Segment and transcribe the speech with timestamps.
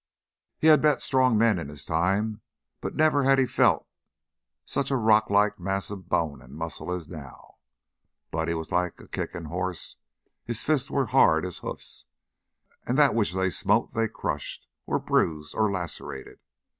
[0.57, 2.41] He had met strong men in his time,
[2.81, 3.85] but never had he felt
[4.65, 7.57] such a rocklike mass of bone and muscle as now.
[8.31, 9.97] Buddy was like a kicking horse;
[10.43, 12.05] his fists were as hard as hoofs,
[12.87, 16.39] and that which they smote they crushed or bruised or lacerated.